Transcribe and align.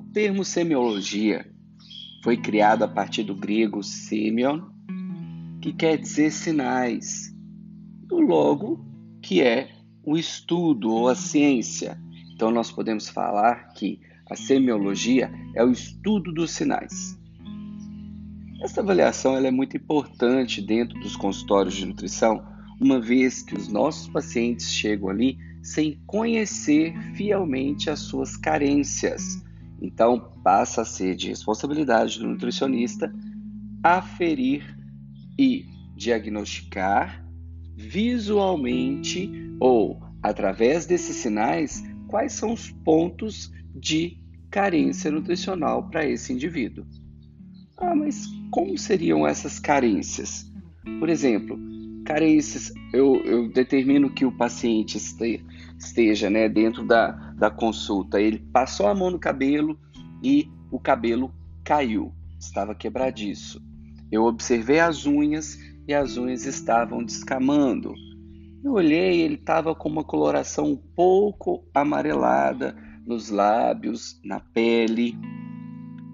termo 0.00 0.44
semiologia 0.44 1.44
foi 2.24 2.36
criado 2.36 2.84
a 2.84 2.88
partir 2.88 3.24
do 3.24 3.34
grego 3.34 3.82
semion, 3.82 4.62
que 5.60 5.72
quer 5.72 5.98
dizer 5.98 6.30
sinais, 6.30 7.34
do 8.06 8.20
logo, 8.20 8.86
que 9.20 9.42
é 9.42 9.70
o 10.04 10.16
estudo 10.16 10.90
ou 10.90 11.08
a 11.08 11.14
ciência. 11.14 12.00
Então, 12.32 12.50
nós 12.50 12.70
podemos 12.70 13.08
falar 13.08 13.72
que 13.74 14.00
a 14.30 14.36
semiologia 14.36 15.30
é 15.54 15.64
o 15.64 15.70
estudo 15.70 16.32
dos 16.32 16.52
sinais. 16.52 17.18
Essa 18.62 18.80
avaliação 18.80 19.36
é 19.36 19.50
muito 19.50 19.76
importante 19.76 20.62
dentro 20.62 20.98
dos 21.00 21.16
consultórios 21.16 21.74
de 21.74 21.84
nutrição, 21.84 22.44
uma 22.80 23.00
vez 23.00 23.42
que 23.42 23.56
os 23.56 23.68
nossos 23.68 24.08
pacientes 24.08 24.72
chegam 24.72 25.08
ali 25.08 25.36
sem 25.62 26.00
conhecer 26.06 26.94
fielmente 27.14 27.90
as 27.90 28.00
suas 28.00 28.36
carências. 28.36 29.42
Então, 29.82 30.32
passa 30.44 30.82
a 30.82 30.84
ser 30.84 31.16
de 31.16 31.28
responsabilidade 31.28 32.20
do 32.20 32.28
nutricionista 32.28 33.12
aferir 33.82 34.78
e 35.36 35.66
diagnosticar 35.96 37.26
visualmente 37.74 39.28
ou 39.58 40.00
através 40.22 40.86
desses 40.86 41.16
sinais 41.16 41.82
quais 42.06 42.32
são 42.32 42.52
os 42.52 42.70
pontos 42.70 43.52
de 43.74 44.18
carência 44.50 45.10
nutricional 45.10 45.88
para 45.88 46.06
esse 46.06 46.32
indivíduo. 46.32 46.86
Ah, 47.76 47.96
mas 47.96 48.26
como 48.52 48.78
seriam 48.78 49.26
essas 49.26 49.58
carências? 49.58 50.48
Por 51.00 51.08
exemplo, 51.08 51.58
carências, 52.04 52.72
eu, 52.92 53.16
eu 53.24 53.48
determino 53.48 54.10
que 54.10 54.24
o 54.24 54.32
paciente 54.32 54.96
esteja 55.78 56.28
né, 56.30 56.48
dentro 56.48 56.86
da, 56.86 57.10
da 57.36 57.50
consulta. 57.50 58.20
Ele 58.20 58.38
passou 58.52 58.86
a 58.86 58.94
mão 58.94 59.10
no 59.10 59.18
cabelo 59.18 59.78
e 60.22 60.50
o 60.70 60.78
cabelo 60.78 61.32
caiu, 61.64 62.12
estava 62.38 62.74
quebradiço. 62.74 63.60
Eu 64.10 64.24
observei 64.24 64.80
as 64.80 65.06
unhas 65.06 65.58
e 65.86 65.94
as 65.94 66.16
unhas 66.16 66.44
estavam 66.44 67.02
descamando. 67.02 67.94
Eu 68.64 68.72
olhei, 68.72 69.20
ele 69.20 69.34
estava 69.34 69.74
com 69.74 69.88
uma 69.88 70.04
coloração 70.04 70.70
um 70.70 70.76
pouco 70.76 71.64
amarelada 71.74 72.76
nos 73.04 73.28
lábios, 73.28 74.20
na 74.24 74.38
pele. 74.38 75.18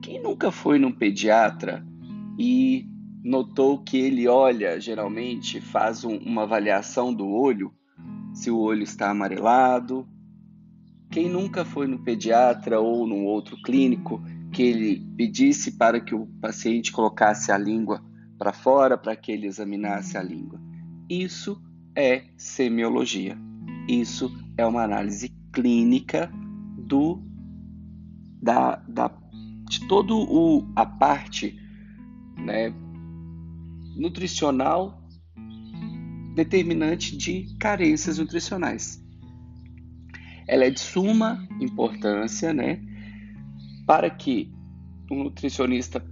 Quem 0.00 0.20
nunca 0.20 0.50
foi 0.50 0.78
num 0.78 0.90
pediatra 0.90 1.86
e 2.38 2.86
notou 3.22 3.78
que 3.78 3.96
ele 3.96 4.26
olha, 4.26 4.80
geralmente 4.80 5.60
faz 5.60 6.04
um, 6.04 6.16
uma 6.16 6.42
avaliação 6.42 7.14
do 7.14 7.28
olho, 7.28 7.72
se 8.34 8.50
o 8.50 8.58
olho 8.58 8.82
está 8.82 9.10
amarelado. 9.10 10.06
Quem 11.10 11.28
nunca 11.28 11.64
foi 11.64 11.86
no 11.86 11.98
pediatra 11.98 12.80
ou 12.80 13.06
num 13.06 13.24
outro 13.24 13.60
clínico 13.62 14.22
que 14.52 14.62
ele 14.62 15.06
pedisse 15.16 15.72
para 15.72 16.00
que 16.00 16.14
o 16.14 16.26
paciente 16.40 16.90
colocasse 16.90 17.52
a 17.52 17.58
língua 17.58 18.02
para 18.38 18.52
fora 18.52 18.98
para 18.98 19.14
que 19.14 19.30
ele 19.30 19.46
examinasse 19.46 20.16
a 20.16 20.22
língua? 20.22 20.60
Isso 21.08 21.62
é 21.94 22.24
semiologia. 22.36 23.38
Isso 23.86 24.32
é 24.56 24.66
uma 24.66 24.82
análise 24.82 25.28
clínica 25.52 26.30
do 26.78 27.22
da, 28.40 28.76
da 28.88 29.10
de 29.68 29.86
todo 29.86 30.18
o 30.18 30.66
a 30.74 30.84
parte 30.84 31.58
né, 32.36 32.74
nutricional 33.96 35.02
determinante 36.34 37.16
de 37.16 37.54
carências 37.58 38.18
nutricionais. 38.18 39.02
Ela 40.48 40.64
é 40.64 40.70
de 40.70 40.80
suma 40.80 41.46
importância, 41.60 42.52
né, 42.52 42.80
para 43.86 44.10
que 44.10 44.52
o 45.10 45.14
nutricionista 45.14 46.04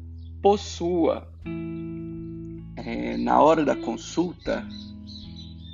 possua 0.43 1.31
é, 2.77 3.17
na 3.17 3.41
hora 3.41 3.65
da 3.65 3.77
consulta 3.77 4.67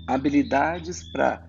habilidades 0.07 1.03
para 1.11 1.45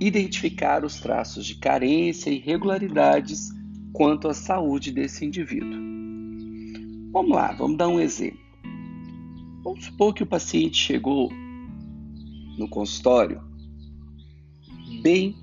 identificar 0.00 0.84
os 0.84 1.00
traços 1.00 1.46
de 1.46 1.56
carência 1.56 2.30
e 2.30 2.36
irregularidades 2.36 3.50
quanto 3.92 4.28
à 4.28 4.34
saúde 4.34 4.92
desse 4.92 5.24
indivíduo. 5.24 5.78
Vamos 7.12 7.32
lá, 7.32 7.52
vamos 7.52 7.76
dar 7.76 7.88
um 7.88 8.00
exemplo. 8.00 8.49
Vamos 9.70 9.84
supor 9.84 10.12
que 10.12 10.24
o 10.24 10.26
paciente 10.26 10.76
chegou 10.76 11.30
no 12.58 12.68
consultório 12.68 13.40
bem 15.00 15.36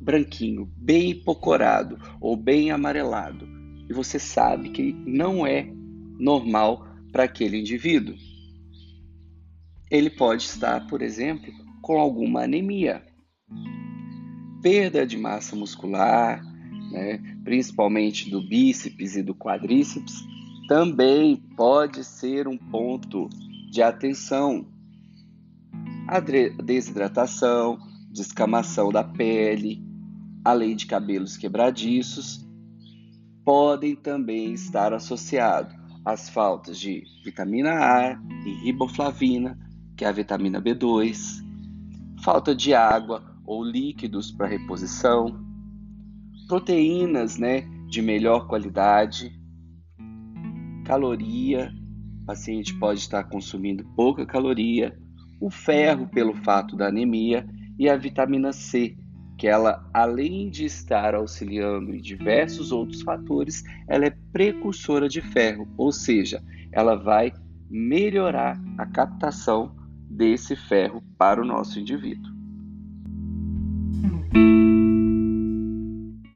branquinho, 0.00 0.68
bem 0.76 1.10
hipocorado 1.10 2.00
ou 2.20 2.36
bem 2.36 2.72
amarelado, 2.72 3.48
e 3.88 3.92
você 3.92 4.18
sabe 4.18 4.70
que 4.70 4.92
não 4.92 5.46
é 5.46 5.72
normal 6.18 6.84
para 7.12 7.22
aquele 7.22 7.60
indivíduo. 7.60 8.16
Ele 9.88 10.10
pode 10.10 10.42
estar, 10.42 10.88
por 10.88 11.00
exemplo, 11.00 11.52
com 11.80 11.96
alguma 11.96 12.42
anemia, 12.42 13.04
perda 14.60 15.06
de 15.06 15.16
massa 15.16 15.54
muscular, 15.54 16.44
né, 16.90 17.18
principalmente 17.44 18.28
do 18.28 18.42
bíceps 18.42 19.14
e 19.14 19.22
do 19.22 19.32
quadríceps, 19.32 20.24
também 20.68 21.34
pode 21.56 22.04
ser 22.04 22.46
um 22.46 22.58
ponto 22.58 23.26
de 23.70 23.82
atenção. 23.82 24.66
A 26.06 26.20
desidratação, 26.20 27.78
descamação 28.12 28.92
da 28.92 29.02
pele, 29.02 29.82
além 30.44 30.76
de 30.76 30.86
cabelos 30.86 31.38
quebradiços, 31.38 32.46
podem 33.46 33.96
também 33.96 34.52
estar 34.52 34.92
associados 34.92 35.74
às 36.04 36.28
faltas 36.28 36.78
de 36.78 37.02
vitamina 37.24 37.70
A 37.70 38.20
e 38.44 38.64
riboflavina, 38.64 39.58
que 39.96 40.04
é 40.04 40.08
a 40.08 40.12
vitamina 40.12 40.60
B2, 40.60 41.42
falta 42.22 42.54
de 42.54 42.74
água 42.74 43.24
ou 43.46 43.64
líquidos 43.64 44.30
para 44.30 44.46
reposição, 44.46 45.42
proteínas 46.46 47.38
né, 47.38 47.62
de 47.88 48.02
melhor 48.02 48.46
qualidade, 48.46 49.37
caloria, 50.88 51.70
o 52.22 52.24
paciente 52.24 52.72
pode 52.78 53.00
estar 53.00 53.22
consumindo 53.24 53.84
pouca 53.94 54.24
caloria, 54.24 54.98
o 55.38 55.50
ferro 55.50 56.08
pelo 56.08 56.32
fato 56.32 56.74
da 56.74 56.88
anemia 56.88 57.46
e 57.78 57.90
a 57.90 57.96
vitamina 57.96 58.54
C, 58.54 58.96
que 59.36 59.46
ela, 59.46 59.86
além 59.92 60.48
de 60.48 60.64
estar 60.64 61.14
auxiliando 61.14 61.94
em 61.94 62.00
diversos 62.00 62.72
outros 62.72 63.02
fatores, 63.02 63.62
ela 63.86 64.06
é 64.06 64.16
precursora 64.32 65.10
de 65.10 65.20
ferro, 65.20 65.68
ou 65.76 65.92
seja, 65.92 66.42
ela 66.72 66.96
vai 66.96 67.34
melhorar 67.68 68.58
a 68.78 68.86
captação 68.86 69.76
desse 70.10 70.56
ferro 70.56 71.02
para 71.18 71.38
o 71.38 71.44
nosso 71.44 71.78
indivíduo. 71.78 72.37